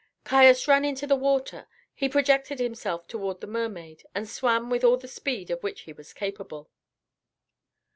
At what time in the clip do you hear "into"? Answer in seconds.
0.83-1.05